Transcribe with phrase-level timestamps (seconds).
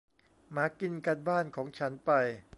[0.51, 2.11] หมากินการบ้านของฉันไป